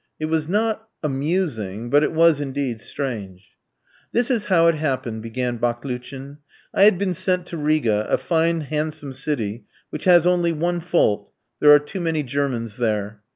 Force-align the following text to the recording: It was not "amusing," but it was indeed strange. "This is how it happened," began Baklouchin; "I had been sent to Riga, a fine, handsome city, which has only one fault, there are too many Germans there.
It 0.19 0.25
was 0.25 0.47
not 0.47 0.87
"amusing," 1.03 1.91
but 1.91 2.01
it 2.03 2.11
was 2.11 2.41
indeed 2.41 2.81
strange. 2.81 3.49
"This 4.11 4.31
is 4.31 4.45
how 4.45 4.65
it 4.65 4.73
happened," 4.73 5.21
began 5.21 5.57
Baklouchin; 5.59 6.39
"I 6.73 6.85
had 6.85 6.97
been 6.97 7.13
sent 7.13 7.45
to 7.49 7.57
Riga, 7.57 8.07
a 8.09 8.17
fine, 8.17 8.61
handsome 8.61 9.13
city, 9.13 9.65
which 9.91 10.05
has 10.05 10.25
only 10.25 10.53
one 10.53 10.79
fault, 10.79 11.31
there 11.59 11.69
are 11.71 11.77
too 11.77 12.01
many 12.01 12.23
Germans 12.23 12.77
there. 12.77 13.21